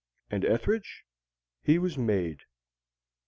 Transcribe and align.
And 0.31 0.43
Ethridge? 0.43 1.05
He 1.61 1.77
was 1.77 1.95
made. 1.95 2.39